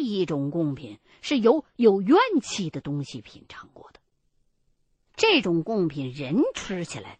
[0.00, 4.00] 一种贡品是由有怨气的东西品尝过的。
[5.14, 7.18] 这种贡品人吃起来，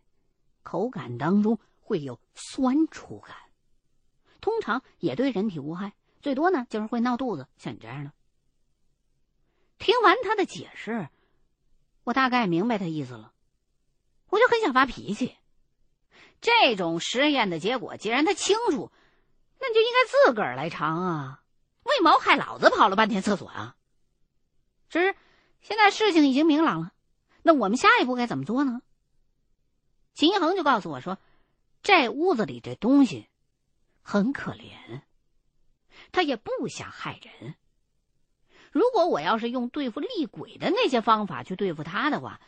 [0.63, 3.37] 口感当中会有酸楚感，
[4.41, 8.13] 通常也对人体无害，最多呢就是会闹肚子，像你这样的。
[9.79, 11.09] 听完他的解释，
[12.05, 13.33] 我大概明白他意思了，
[14.29, 15.37] 我就很想发脾气。
[16.41, 18.91] 这种实验的结果，既然他清楚，
[19.59, 21.40] 那就应该自个儿来尝啊！
[21.83, 23.77] 为毛害老子跑了半天厕所啊？
[24.89, 25.17] 只是
[25.61, 26.93] 现在事情已经明朗了，
[27.43, 28.83] 那我们下一步该怎么做呢？
[30.15, 31.19] 秦一恒就告诉我说
[31.83, 33.29] ：“这屋子里这东西
[34.03, 35.03] 很可怜，
[36.13, 37.55] 他也不想害人。
[38.73, 42.41] 如果我要是用对付厉鬼的那些方法去对付他的话，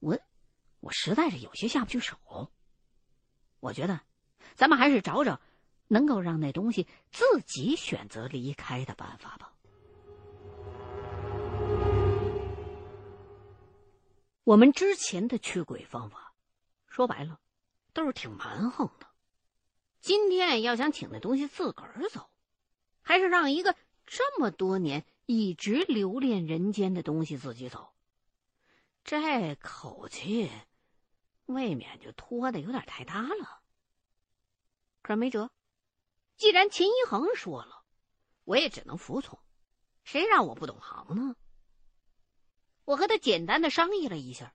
[0.00, 0.18] 我
[0.80, 2.16] 我实在是有些下不去手。”
[3.60, 4.00] 我觉得，
[4.56, 5.40] 咱们还是找找
[5.88, 9.52] 能够让那东西自己选择离开的办法吧。
[14.44, 16.34] 我们之前的驱鬼方法，
[16.86, 17.40] 说白了，
[17.92, 19.06] 都是挺蛮横的。
[20.00, 22.28] 今天要想请那东西自个儿走，
[23.00, 27.94] 还是让一个这么多年一直留恋人间的东西自己走，
[29.02, 30.50] 这口气。
[31.46, 33.60] 未免就拖的有点太大了，
[35.02, 35.50] 可是没辙。
[36.36, 37.84] 既然秦一恒说了，
[38.44, 39.38] 我也只能服从。
[40.02, 41.36] 谁让我不懂行呢？
[42.84, 44.54] 我和他简单的商议了一下，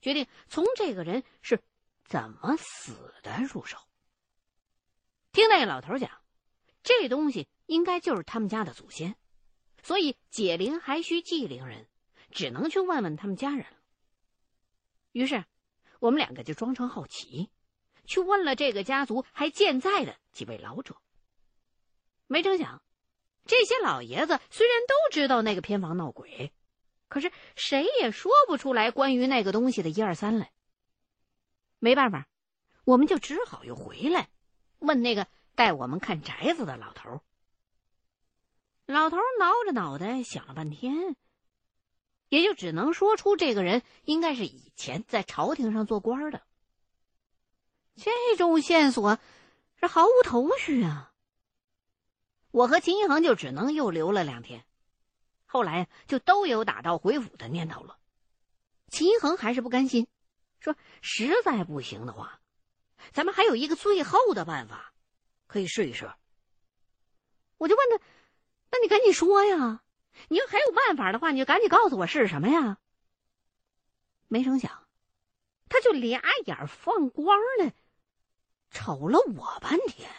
[0.00, 1.62] 决定从这个人是
[2.04, 3.78] 怎么死的入手。
[5.32, 6.22] 听那个老头讲，
[6.82, 9.16] 这东西应该就是他们家的祖先，
[9.82, 11.88] 所以解铃还需系铃人，
[12.30, 13.76] 只能去问问他们家人了。
[15.12, 15.44] 于是。
[16.00, 17.50] 我们两个就装成好奇，
[18.04, 20.96] 去问了这个家族还健在的几位老者。
[22.28, 22.80] 没成想，
[23.44, 26.52] 这些老爷子虽然都知道那个偏房闹鬼，
[27.08, 30.52] 可是谁也说不出来关于那个东西的一二三来。
[31.80, 32.28] 没办法，
[32.84, 34.28] 我们就只好又回来
[34.78, 37.20] 问那个带我们看宅子的老头。
[38.86, 41.16] 老头挠着脑袋想了半天。
[42.28, 46.42] 也就只能说出这个人应该是以前在朝廷上做官的。
[47.96, 49.18] 这种线索
[49.80, 51.10] 是毫无头绪啊！
[52.50, 54.64] 我和秦一恒就只能又留了两天，
[55.46, 57.98] 后来就都有打道回府的念头了。
[58.88, 60.06] 秦一恒还是不甘心，
[60.60, 62.40] 说：“实在不行的话，
[63.12, 64.92] 咱们还有一个最后的办法，
[65.46, 66.10] 可以试一试。”
[67.58, 68.04] 我就问他
[68.72, 69.82] ：“那你赶紧说呀！”
[70.28, 72.78] 你要还有办法的话，你就赶紧告诉我是什么呀？
[74.26, 74.88] 没成想，
[75.68, 77.72] 他就俩眼放光的
[78.70, 80.10] 瞅了我半天。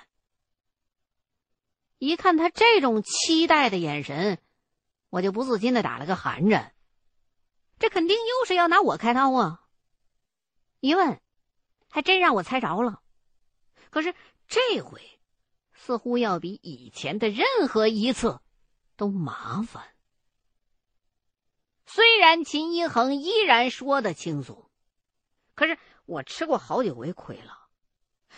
[2.00, 4.42] 一看他这种期待的眼神，
[5.10, 6.74] 我就不自禁的打了个寒颤。
[7.78, 9.64] 这肯定又是要拿我开刀啊！
[10.80, 11.22] 一问，
[11.90, 13.04] 还真让我猜着了。
[13.92, 14.16] 可是
[14.48, 15.20] 这回，
[15.74, 18.40] 似乎要比以前的任何一次。
[18.96, 19.96] 都麻烦。
[21.86, 24.70] 虽然秦一恒依然说的轻松，
[25.56, 27.70] 可是我吃过好几回亏了，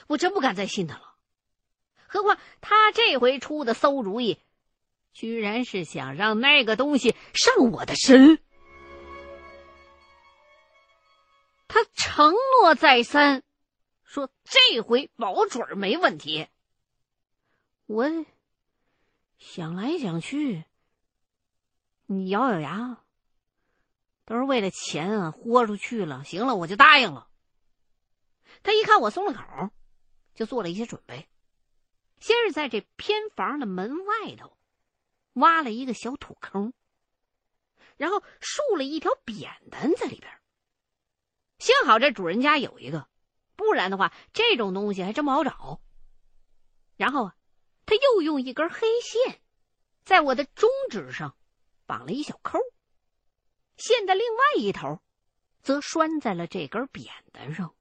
[0.05, 1.10] 我真不敢再信他了。
[2.11, 4.37] 何况他这回出的馊主意，
[5.13, 8.37] 居然是想让那个东西上我的身。
[11.69, 13.43] 他承诺再三，
[14.03, 16.49] 说这回保准没问题。
[17.85, 18.05] 我。
[19.37, 20.65] 想来想去，
[22.07, 23.03] 你咬咬牙，
[24.25, 26.25] 都是为了钱啊，豁出去了。
[26.25, 27.27] 行了，我就答应了。
[28.63, 29.71] 他一看我松了口，
[30.35, 31.27] 就做了一些准备。
[32.21, 34.57] 先是在这偏房的门外头
[35.33, 36.71] 挖了一个小土坑，
[37.97, 40.31] 然后竖了一条扁担在里边。
[41.59, 43.09] 幸好这主人家有一个，
[43.57, 45.81] 不然的话，这种东西还真不好找。
[46.95, 47.35] 然后啊。
[47.83, 49.41] 他又用一根黑线，
[50.05, 51.35] 在我的中指上
[51.85, 52.57] 绑了一小扣，
[53.75, 55.01] 线的另外一头，
[55.61, 57.75] 则拴在了这根扁担上。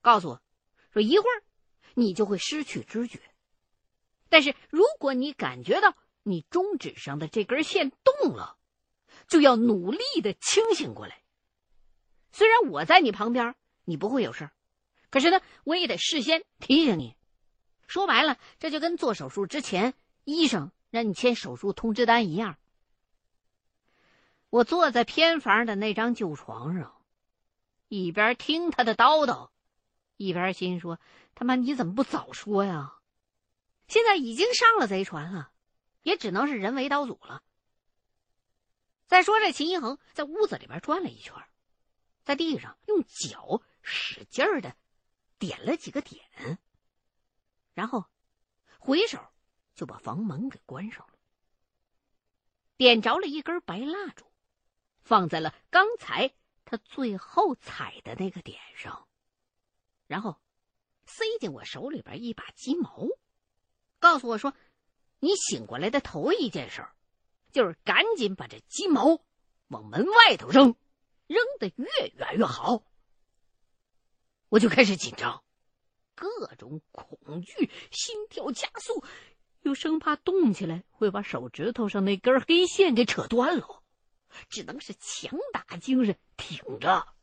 [0.00, 0.42] 告诉我，
[0.90, 1.44] 说一会儿
[1.98, 3.20] 你就会失去知觉，
[4.28, 8.56] 但是如果你感觉到你中指上的这根线动了，
[9.26, 11.20] 就要努力的清醒过来。
[12.30, 14.48] 虽然我在你旁边，你不会有事
[15.10, 17.16] 可是呢，我也得事先提醒你。
[17.88, 19.92] 说白了，这就跟做手术之前
[20.22, 22.58] 医生让你签手术通知单一样。
[24.50, 26.94] 我坐在偏房的那张旧床上，
[27.88, 29.50] 一边听他的叨叨，
[30.18, 31.00] 一边心说
[31.34, 32.98] ：“他妈，你怎么不早说呀？
[33.86, 35.50] 现在已经上了贼船了，
[36.02, 37.42] 也只能是人为刀俎了。
[39.06, 41.34] 再说这秦一恒在屋子里边转了一圈，
[42.22, 44.76] 在地上用脚使劲的
[45.38, 46.22] 点了几个点，
[47.72, 48.04] 然后
[48.78, 49.18] 回手
[49.74, 51.14] 就把房门给关上了，
[52.76, 54.30] 点着了一根白蜡烛，
[55.00, 56.34] 放在了刚才
[56.66, 59.07] 他最后踩的那个点上，
[60.08, 60.40] 然后
[61.06, 63.06] 塞进我手里边一把鸡毛，
[64.00, 64.52] 告诉我说
[65.20, 66.84] ：“你醒过来的头一件事。”
[67.50, 69.22] 就是赶紧把这鸡毛
[69.68, 70.76] 往门外头扔，
[71.26, 72.82] 扔的越远越好。
[74.50, 75.42] 我就开始紧张，
[76.14, 79.02] 各种恐惧，心跳加速，
[79.62, 83.82] 又生怕动起来会把手指头上那根黑线给扯断了，
[84.50, 87.14] 只能是强打精神挺着。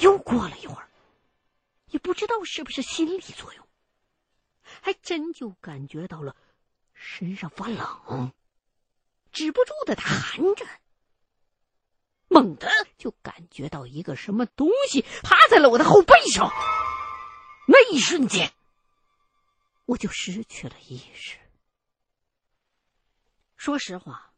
[0.00, 0.88] 又过了一会儿，
[1.86, 3.66] 也不知道是不是心理作用，
[4.82, 6.36] 还真就感觉到了。
[6.98, 8.32] 身上发冷，
[9.30, 10.66] 止不住的打寒着，
[12.28, 16.50] 猛地就感觉到一个什么东西趴在了我的后背上。
[17.68, 18.50] 那一瞬间，
[19.84, 21.36] 我就失去了意识。
[23.56, 24.32] 说实话，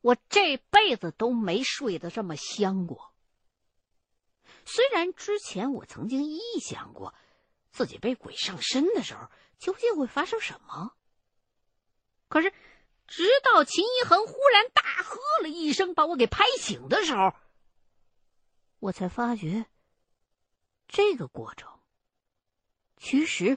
[0.00, 3.12] 我这辈子都没睡得这么香过。
[4.68, 7.14] 虽然之前我曾经臆想过，
[7.70, 10.94] 自己被鬼上身的时候究竟会发生什么。
[12.28, 12.52] 可是，
[13.06, 17.32] 直到秦一恒忽然大喝了一声，把我给拍醒的时候，
[18.78, 19.64] 我才发觉，
[20.86, 21.80] 这个过程
[22.98, 23.56] 其实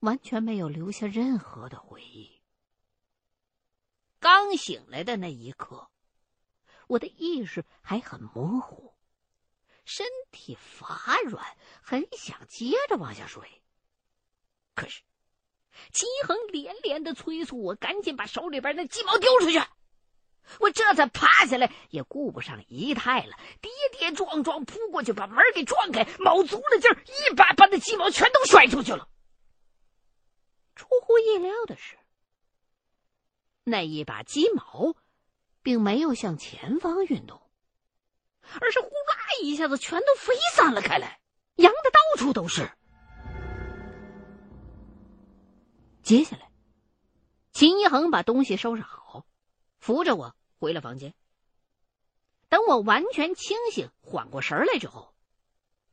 [0.00, 2.42] 完全没有留下任何的回忆。
[4.18, 5.90] 刚醒来的那一刻，
[6.88, 8.92] 我的意识还很模糊，
[9.86, 13.62] 身体乏软，很想接着往下睡，
[14.74, 15.00] 可是。
[15.92, 19.60] 齐恒连连的催促我赶紧把手里边那鸡毛丢出去，
[20.58, 29.06] 我这才爬起来，也顾不上仪态了，跌跌撞撞扑过去，把门给撞开，卯足了劲儿，一把把那鸡毛全都甩出去了。
[30.74, 31.98] 出乎意料的是，
[33.62, 34.96] 那一把鸡毛
[35.62, 37.42] 并没有向前方运动，
[38.60, 41.20] 而是呼啦一下子全都飞散了开来，
[41.56, 42.70] 扬的到处都是。
[46.02, 46.50] 接下来，
[47.52, 49.26] 秦一恒把东西收拾好，
[49.78, 51.14] 扶着我回了房间。
[52.48, 55.14] 等我完全清醒、缓过神来之后，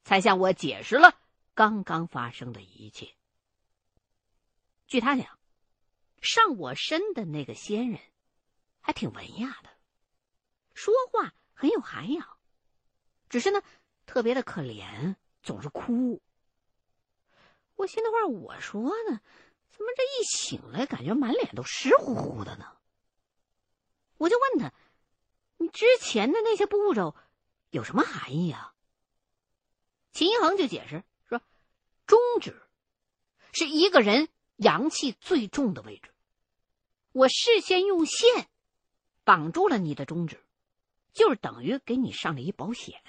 [0.03, 1.17] 才向我解释了
[1.55, 3.15] 刚刚发生的一切。
[4.85, 5.39] 据他讲，
[6.21, 7.99] 上我身的那个仙人
[8.81, 9.69] 还挺文雅的，
[10.75, 12.37] 说话很有涵养，
[13.33, 13.63] 只是呢，
[14.05, 16.21] 特别的可怜，总是哭。
[17.73, 19.21] 我心里话，我说呢。
[19.71, 22.77] 怎么这一醒来，感觉满脸都湿乎乎的呢？
[24.19, 24.71] 我就问他
[25.57, 27.15] ：“你之前的那些步骤
[27.71, 28.75] 有什么含义啊？”
[30.13, 31.41] 秦一恒就解释说
[32.05, 32.61] ：“中指
[33.51, 36.13] 是一个人阳气最重的位置，
[37.13, 38.47] 我事先用线
[39.23, 40.39] 绑住了你的中指，
[41.13, 43.01] 就是等于给你上了一保险。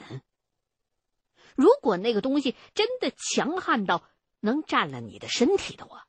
[1.57, 4.05] 如果那个东西真的强悍到
[4.41, 6.07] 能占了你的身体的话。”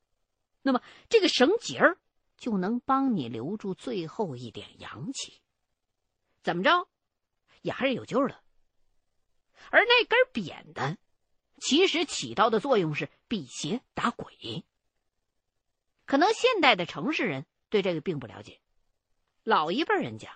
[0.68, 2.00] 那么，这个绳结儿
[2.38, 5.40] 就能帮你留住最后一点阳气，
[6.42, 6.88] 怎么着，
[7.62, 8.44] 也还是有救的。
[9.70, 10.98] 而那根扁担，
[11.60, 14.66] 其实起到的作用是辟邪打鬼。
[16.06, 18.60] 可能现代的城市人对这个并不了解，
[19.44, 20.36] 老一辈人讲，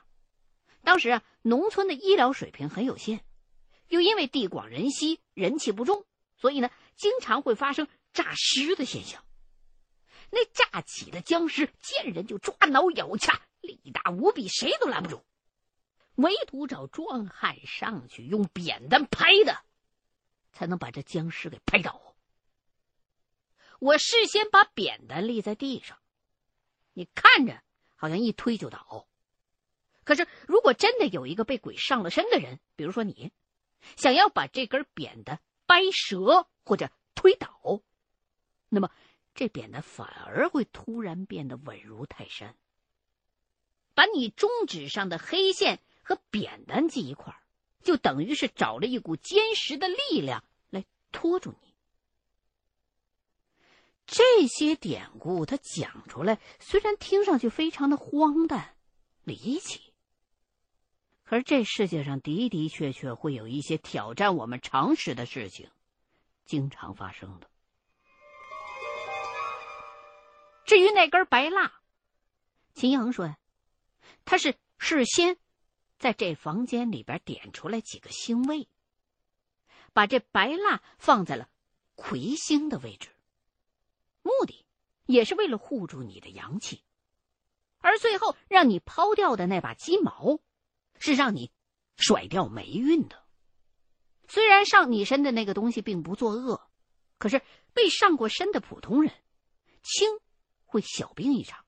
[0.83, 3.21] 当时啊，农村的医疗水平很有限，
[3.87, 6.05] 又因为地广人稀，人气不重，
[6.35, 9.23] 所以呢，经常会发生诈尸的现象。
[10.31, 15.23] 那诈起的僵尸见人就抓挠咬掐，力大无比，谁都拦不住。
[16.15, 19.63] 唯独找壮汉上去用扁担拍的，
[20.51, 22.15] 才能把这僵尸给拍倒。
[23.79, 25.97] 我事先把扁担立在地上，
[26.93, 27.63] 你看着
[27.95, 29.08] 好像一推就倒。
[30.09, 33.31] 可是如果真的有一个被鬼上了身的人，比如说你，
[33.95, 37.83] 想要把这根扁担掰折或者推倒，
[38.69, 38.89] 那么。
[39.35, 42.55] 这扁担反而会突然变得稳如泰山，
[43.93, 47.39] 把你中指上的黑线和扁担系一块儿，
[47.81, 51.73] 就等于是找了一股坚实的力量来拖住你。
[54.07, 58.75] 这些典故他讲出来，虽然听上去非常的荒诞、
[59.23, 59.88] 离奇，
[61.29, 65.69] 可是这世界上的的确确会有一些挑战我们常识的事情，
[66.43, 67.47] 经常发生的。
[70.65, 71.71] 至于那根白蜡，
[72.73, 73.37] 秦一恒说呀，
[74.25, 75.37] 他是事先
[75.99, 78.67] 在这房间里边点出来几个星位，
[79.93, 81.47] 把这白蜡放在了
[81.93, 83.09] 魁星的位置，
[84.23, 84.65] 目的
[85.05, 86.83] 也是为了护住你的阳气。
[87.77, 90.39] 而最后让你抛掉的那把鸡毛，
[90.99, 91.51] 是让你
[91.95, 93.25] 甩掉霉运的。
[94.27, 96.69] 虽然上你身的那个东西并不作恶，
[97.17, 97.41] 可是
[97.73, 99.11] 被上过身的普通人，
[99.81, 100.07] 轻
[100.65, 101.65] 会小病一场，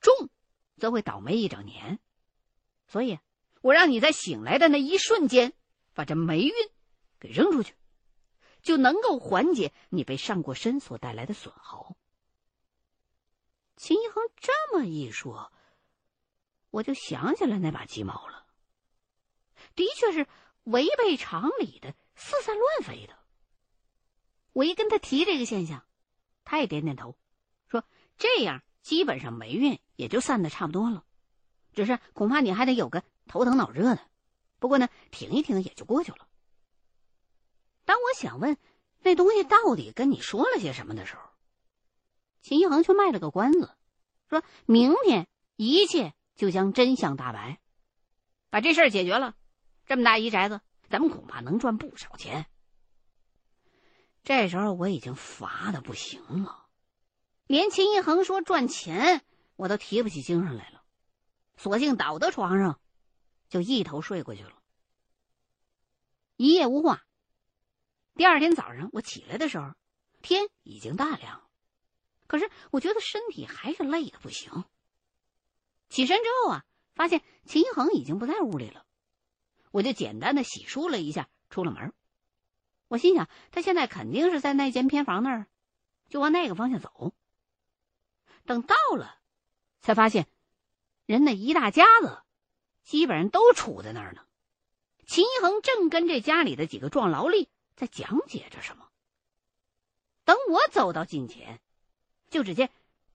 [0.00, 0.28] 重
[0.76, 1.98] 则会倒霉一整年。
[2.86, 3.18] 所以，
[3.62, 5.54] 我让你在醒来的那一瞬间，
[5.94, 6.52] 把这霉运
[7.18, 7.74] 给扔出去，
[8.62, 11.96] 就能够缓解你被上过身所带来的损耗。
[13.76, 15.52] 秦一恒这么一说，
[16.70, 18.37] 我就想起来那把鸡毛了。
[19.78, 20.26] 的确是
[20.64, 23.16] 违背常理的，四散乱飞的。
[24.52, 25.84] 我一跟他提这个现象，
[26.44, 27.16] 他也点点头，
[27.68, 27.84] 说
[28.18, 31.04] ：“这样基本上霉运也就散的差不多了，
[31.74, 34.00] 只是恐怕你还得有个头疼脑热的。
[34.58, 36.26] 不过呢，停一停也就过去了。”
[37.86, 38.58] 当我想问
[39.02, 41.22] 那东西到底跟你说了些什么的时候，
[42.42, 43.72] 秦一恒却卖了个关子，
[44.28, 47.60] 说明天一切就将真相大白，
[48.50, 49.36] 把这事儿解决了，
[49.88, 52.46] 这么大一宅子，咱们恐怕能赚不少钱。
[54.22, 56.66] 这时候我已经乏的不行了，
[57.46, 59.24] 连秦一恒说赚钱，
[59.56, 60.84] 我都提不起精神来了，
[61.56, 62.78] 索性倒到床上，
[63.48, 64.52] 就一头睡过去了。
[66.36, 67.02] 一夜无话。
[68.14, 69.72] 第二天早上我起来的时候，
[70.20, 71.48] 天已经大亮。
[72.26, 74.64] 可是我觉得身体还是累的不行。
[75.88, 78.84] 起身之后啊，发现秦一恒已经不在屋里了，
[79.70, 81.92] 我就简单的洗漱了一下，出了门。
[82.88, 85.46] 我心想，他现在肯定是在那间偏房那儿，
[86.08, 87.12] 就往那个方向走。
[88.44, 89.18] 等到了，
[89.80, 90.26] 才发现
[91.06, 92.22] 人那一大家子
[92.82, 94.24] 基本上都杵在那儿呢。
[95.06, 98.88] 秦一恒正跟这家里的几个壮劳力在讲解着什么。
[100.24, 101.60] 等我走到近前。
[102.30, 102.70] 就只见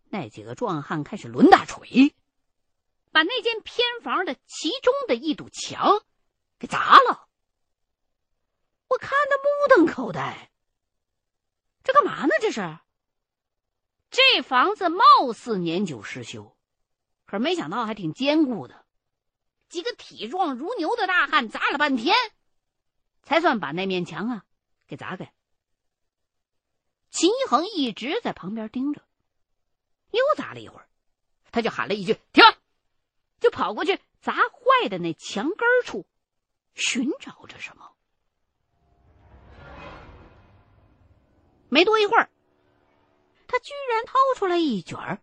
[0.10, 2.15] 那几个壮汉开始抡大锤，
[3.12, 6.03] 把那间偏房的其中的一堵墙
[6.63, 7.27] 给砸了。
[8.88, 10.50] 我看的目瞪口呆，
[11.84, 12.29] 这干嘛呢？
[12.39, 12.79] 这是？
[14.10, 15.03] 这房子貌
[15.34, 16.58] 似年久失修，
[17.25, 18.86] 可是没想到还挺坚固的。
[19.67, 22.15] 几个体壮如牛的大汉砸了半天，
[23.24, 24.46] 才算把那面墙啊
[24.88, 25.34] 给砸开。
[27.10, 29.05] 秦一恒一直在旁边盯着，
[30.12, 30.88] 又砸了一会儿，
[31.51, 32.41] 他就喊了一句“停”，
[33.41, 36.08] 就跑过去砸坏的那墙根处，
[36.74, 37.96] 寻找着什么。
[41.70, 42.30] 没多一会儿，
[43.48, 45.22] 他居然掏出来一卷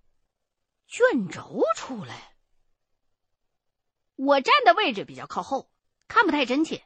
[0.87, 2.35] 卷轴出来。
[4.17, 5.71] 我站的位置比较靠后，
[6.09, 6.85] 看不太真切，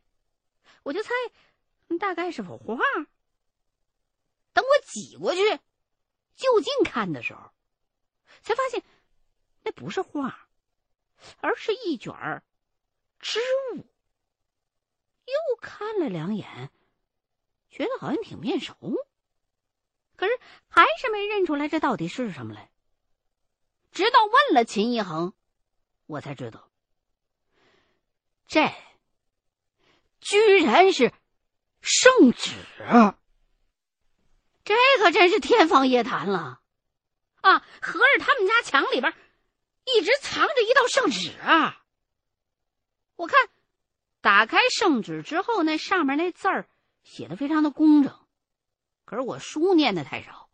[0.83, 1.11] 我就猜
[1.99, 2.77] 大概是幅画。
[4.53, 5.41] 等我挤过去，
[6.37, 7.51] 就近看的时候，
[8.43, 8.83] 才发现
[9.63, 10.49] 那不是画，
[11.41, 12.43] 而是一卷
[13.19, 13.41] 织
[13.75, 13.87] 物。
[15.27, 16.71] 又看了两眼，
[17.71, 18.77] 觉得好像挺面熟，
[20.17, 20.39] 可是
[20.69, 22.71] 还是没认出来这到底是什么来。
[23.93, 25.33] 直到问了秦一恒，
[26.07, 26.69] 我才知道，
[28.47, 28.73] 这
[30.21, 31.13] 居然是
[31.81, 32.53] 圣旨。
[34.65, 36.61] 这可真是天方夜谭了，
[37.43, 37.59] 啊！
[37.83, 39.15] 合着他们家墙里边
[39.85, 41.85] 一直藏着一道圣旨啊！
[43.17, 43.51] 我看
[44.25, 46.67] 打开圣旨之后，那上面那字儿
[47.03, 48.11] 写的非常的工整，
[49.05, 50.49] 可是我书念的太少，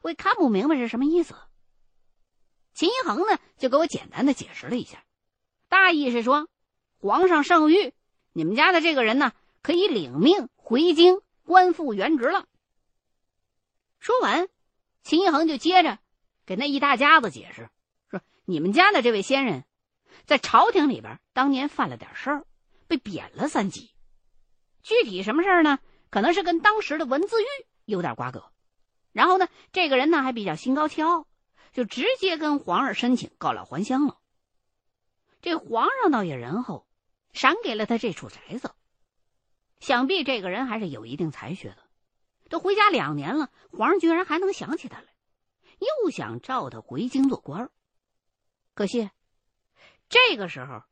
[0.00, 1.34] 我也看不明白是什么意思。
[2.72, 5.04] 秦一恒呢，就给我简单的解释了一下，
[5.68, 6.48] 大意是说，
[6.98, 7.92] 皇上圣谕，
[8.32, 12.46] 你们家的这个人呢，可以领命回京，官复原职了。
[13.98, 14.48] 说完，
[15.02, 15.98] 秦一恒就接着
[16.46, 17.68] 给那一大家子解释
[18.08, 19.66] 说：“你们家的这位先人，
[20.24, 22.46] 在朝廷里边当年犯了点事儿，
[22.90, 23.94] 被贬了三级。
[24.82, 25.78] 具体什么事儿呢？
[26.10, 27.46] 可能是跟当时的文字狱
[27.84, 28.50] 有点瓜葛。
[29.12, 31.28] 然后呢，这个人呢还比较心高气傲，
[31.72, 34.18] 就直接跟皇上申请告老还乡了。
[35.40, 36.88] 这皇上倒也仁厚，
[37.32, 38.74] 赏给了他这处宅子。
[39.78, 41.78] 想必这个人还是有一定才学的。”
[42.50, 45.06] 都回家两年了，皇上居然还能想起他来，
[45.78, 47.70] 又想召他回京做官
[48.74, 49.08] 可惜，
[50.08, 50.82] 这个时候，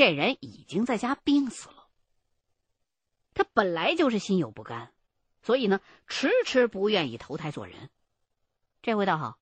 [0.00, 1.86] 这人已经在家病死了。
[3.34, 4.94] 他本来就是心有不甘，
[5.42, 7.90] 所以呢，迟迟不愿意投胎做人。
[8.80, 9.38] 这回倒好，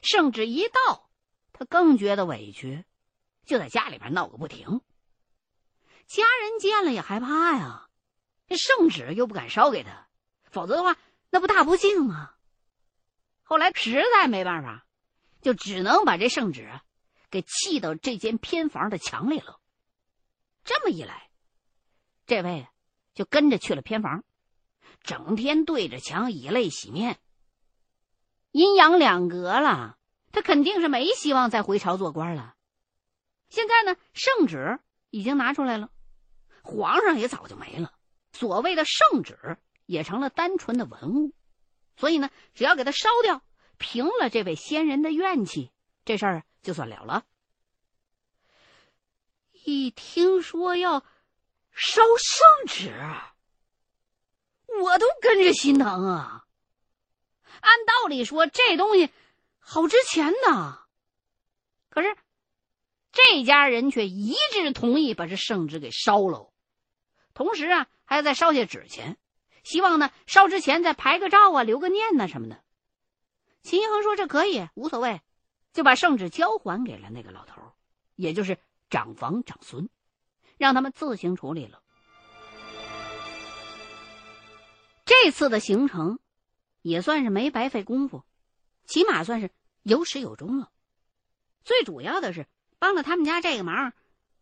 [0.00, 1.10] 圣旨一到，
[1.52, 2.86] 他更觉得委屈，
[3.44, 4.80] 就在家里边闹个不停。
[6.06, 7.90] 家人见了也害怕呀，
[8.46, 10.08] 这圣旨又不敢烧给他，
[10.44, 10.96] 否则的话，
[11.28, 12.32] 那不大不幸吗？
[13.42, 14.86] 后来实在没办法，
[15.42, 16.80] 就只能把这圣旨
[17.28, 19.58] 给砌到这间偏房的墙里了。
[20.64, 21.28] 这么一来，
[22.26, 22.68] 这位
[23.14, 24.24] 就跟着去了偏房，
[25.02, 27.18] 整天对着墙以泪洗面。
[28.52, 29.98] 阴阳两隔了，
[30.30, 32.54] 他肯定是没希望再回朝做官了。
[33.48, 34.78] 现在呢，圣旨
[35.10, 35.90] 已经拿出来了，
[36.62, 37.92] 皇上也早就没了，
[38.32, 41.34] 所谓的圣旨也成了单纯的文物。
[41.96, 43.42] 所以呢，只要给他烧掉，
[43.78, 45.70] 平了这位先人的怨气，
[46.04, 47.24] 这事儿就算了了。
[49.64, 51.00] 一听说要
[51.70, 52.92] 烧圣旨，
[54.82, 56.44] 我都跟着心疼啊。
[57.60, 59.10] 按道理说，这东西
[59.58, 60.86] 好值钱呐。
[61.88, 62.16] 可是
[63.12, 66.52] 这家人却一致同意把这圣旨给烧了，
[67.34, 69.18] 同时啊，还要再烧些纸钱，
[69.62, 72.62] 希望呢烧之前再拍个照啊，留个念呐什么的。
[73.62, 75.20] 秦一恒说：“这可以，无所谓。”
[75.72, 77.62] 就把圣旨交还给了那个老头，
[78.14, 78.58] 也就是
[78.92, 79.88] 长房长孙，
[80.56, 81.82] 让他们自行处理了。
[85.04, 86.20] 这次的行程。
[86.84, 88.24] 也算是没白费功夫，
[88.86, 89.52] 起码算是
[89.84, 90.72] 有始有终了。
[91.62, 92.48] 最主要的是
[92.80, 93.92] 帮了他们家这个忙，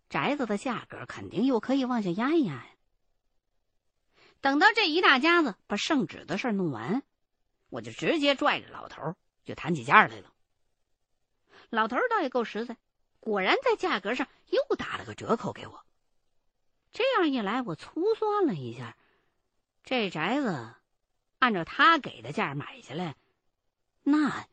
[0.09, 2.67] 宅子的价格肯定又可以往下压一压呀。
[4.41, 7.03] 等到这一大家子把圣旨的事弄完，
[7.69, 9.15] 我就直接拽着老头
[9.45, 10.33] 就谈起价来了。
[11.69, 12.79] 老头倒也够实在，
[13.21, 15.85] 果然在价格上又打了个折扣给我。
[16.93, 18.97] 这样一来，我粗算了一下，
[19.85, 20.75] 这宅子。
[21.39, 23.17] 按照他给的价买下来，
[24.03, 24.47] 那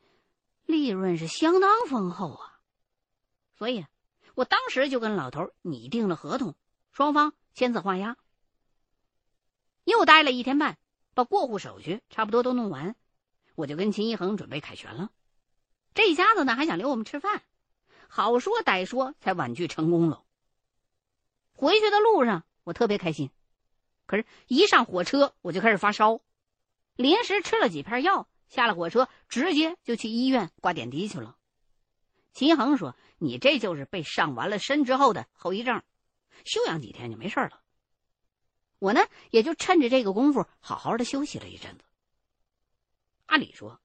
[0.64, 2.60] 利润是相当丰厚啊！
[3.56, 3.84] 所以，
[4.34, 6.54] 我当时就跟老头拟定了合同，
[6.92, 8.16] 双方签字画押。
[9.84, 10.78] 又待了一天半，
[11.12, 12.96] 把过户手续差不多都弄完，
[13.54, 15.10] 我就跟秦一恒准备凯旋了。
[15.92, 17.42] 这一家子呢还想留我们吃饭，
[18.08, 20.24] 好说歹说才婉拒成功了。
[21.52, 23.30] 回去的路上我特别开心，
[24.06, 26.20] 可是，一上火车我就开始发烧。
[26.96, 31.36] 临时吃了几片药，下了火车，直接就去医院挂点滴去了。
[32.32, 35.82] 秦恒说：“你这就是被上完了身之后的后遗症，
[36.44, 37.60] 休养几天就没事了。”
[38.78, 41.84] 我呢，也就趁着这个功夫好好的休息了一阵子。
[43.26, 43.80] 按理说，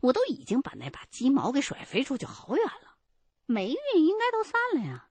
[0.00, 2.83] 我都已经把那把鸡毛给甩飞出去好远了，
[3.46, 5.08] 霉运应该都散了呀。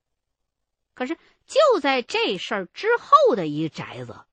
[0.93, 4.25] 可是就在这事儿之后的一宅子，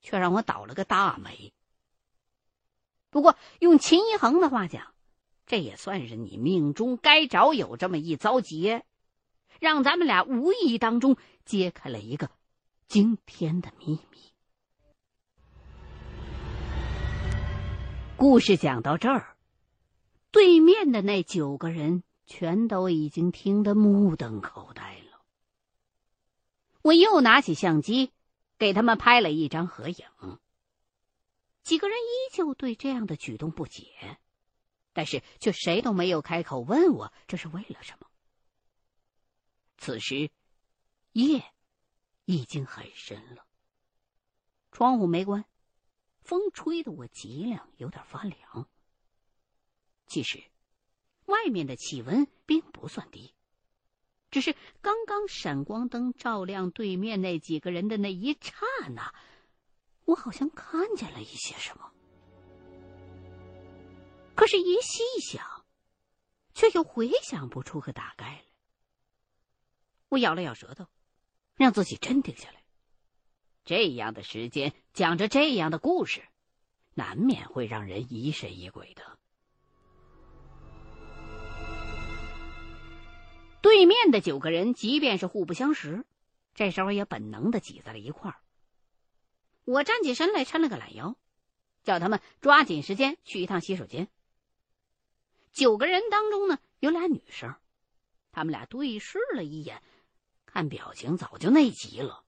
[0.00, 1.52] 却让我倒了个大霉。
[3.10, 4.94] 不过，用秦一恒的话讲，
[5.46, 8.84] 这也算是你命中该着有这么一遭劫，
[9.58, 12.30] 让咱们俩无意当中揭开了一个
[12.86, 14.32] 惊天的秘密。
[18.16, 19.36] 故事讲到这儿，
[20.30, 25.20] 对面的那九个人全都已经听得目瞪口呆了。
[26.80, 28.12] 我又拿起相机，
[28.56, 30.06] 给他们拍了一张合影。
[31.64, 34.16] 几个人依旧对这样的举动不解，
[34.92, 38.06] 但是却谁都没有开口问我这是为了什么。
[39.76, 40.30] 此时，
[41.10, 41.42] 夜
[42.26, 43.44] 已经很深了，
[44.70, 45.44] 窗户没关，
[46.20, 48.68] 风吹得我脊梁有点发凉。
[50.06, 50.40] 其实，
[51.30, 53.32] 外面的气温并不算低，
[54.30, 58.52] 只是刚刚闪光灯照亮对面那几个人的那一刹
[58.90, 59.14] 那。
[60.06, 61.92] 我好像看见了一些什么，
[64.34, 65.64] 可是，一细想，
[66.52, 68.44] 却又回想不出个大概来。
[70.08, 70.88] 我咬了咬舌头，
[71.54, 72.60] 让自己镇定下来。
[73.64, 76.24] 这样的时间讲着这样的故事，
[76.94, 79.19] 难免会让人疑神疑鬼的。
[83.62, 86.04] 对面的九个人，即便是互不相识，
[86.54, 88.36] 这时候也本能的挤在了一块儿。
[89.64, 91.16] 我站起身来，抻了个懒腰，
[91.82, 94.08] 叫他们抓紧时间去一趟洗手间。
[95.52, 97.54] 九个人当中呢，有俩女生，
[98.32, 99.82] 他们俩对视了一眼，
[100.46, 102.24] 看表情早就内急了，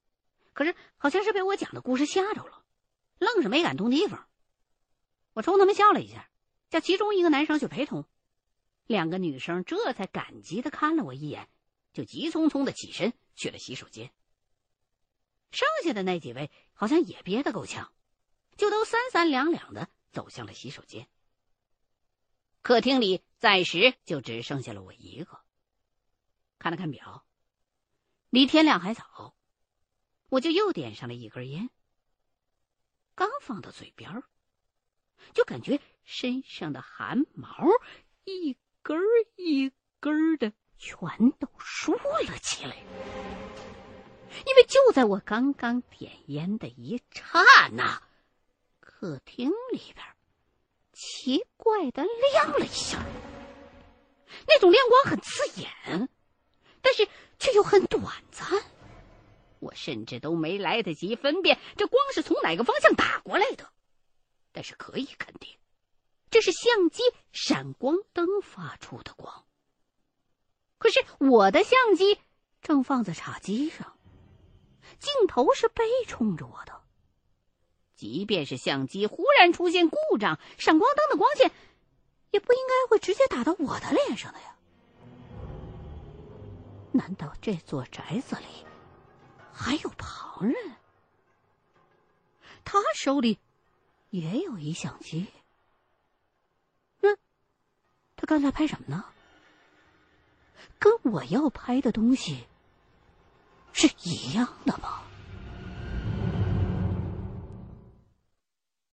[0.53, 2.63] 可是好像是被我讲的故事吓着了，
[3.19, 4.29] 愣是没敢动地方。
[5.33, 6.29] 我冲他们笑了一下，
[6.69, 8.05] 叫其中一个男生去陪同。
[8.87, 11.49] 两个女生这才感激的看了我一眼，
[11.93, 14.13] 就急匆匆的起身去了洗手间。
[15.51, 17.93] 剩下的那几位好像也憋得够呛，
[18.57, 21.09] 就都三三两两的走向了洗手间。
[22.63, 25.41] 客厅里暂时就只剩下了我一个。
[26.59, 27.27] 看了看表，
[28.31, 29.35] 离天亮还早，
[30.29, 31.71] 我就又点上了一根烟。
[33.15, 34.23] 刚放到嘴边
[35.35, 37.67] 就感觉身上的汗毛
[38.25, 38.99] 一根
[39.37, 42.77] 一根的全都竖了起来。
[44.47, 48.03] 因为就在我刚刚点烟的一刹那，
[48.81, 50.05] 客厅里边
[50.93, 52.99] 奇怪的亮了一下，
[54.49, 56.09] 那种亮光很刺眼，
[56.81, 57.07] 但是
[57.39, 58.49] 却又很短暂。
[59.61, 63.71] 我甚至都没来得及分辨这光是从哪个方向打过来的，
[64.51, 65.57] 但是可以肯定，
[66.33, 69.45] 这是相机闪光灯发出的光。
[70.79, 72.19] 可是我的相机
[72.63, 73.97] 正放在茶几上。
[74.99, 76.81] 镜头是背冲着我的，
[77.97, 81.53] 即便是相机忽然出现故障，闪光灯的光线
[82.31, 84.57] 也不应该会直接打到我的脸上的呀。
[86.93, 88.65] 难道这座宅子里
[89.53, 90.55] 还有旁人？
[92.65, 93.39] 他手里
[94.11, 95.27] 也有一相机？
[98.23, 99.05] 他刚才拍什么呢？
[100.79, 102.47] 跟我要拍的东西？
[103.73, 105.03] 是一样的吗？